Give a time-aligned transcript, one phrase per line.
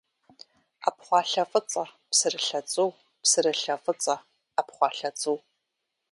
[0.81, 2.89] Ӏэпхъуалъэ фӏыцӏэ, псырылъэ цӏу,
[3.21, 4.15] псырылъэ фӏыцӏэ,
[4.55, 5.37] ӏэпхъуалъэ цӏу.